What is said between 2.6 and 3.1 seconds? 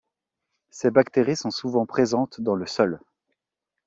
sol.